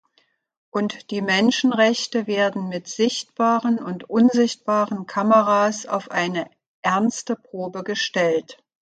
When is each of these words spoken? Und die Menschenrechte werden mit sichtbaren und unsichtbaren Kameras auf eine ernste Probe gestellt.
Und 0.71 1.11
die 1.11 1.21
Menschenrechte 1.21 2.25
werden 2.25 2.69
mit 2.69 2.87
sichtbaren 2.87 3.77
und 3.77 4.09
unsichtbaren 4.09 5.05
Kameras 5.05 5.85
auf 5.85 6.09
eine 6.09 6.49
ernste 6.81 7.35
Probe 7.35 7.83
gestellt. 7.83 8.57